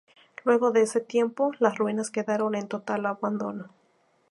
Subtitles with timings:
[0.45, 3.69] Luego de ese tiempo, las ruinas quedaron en total abandono.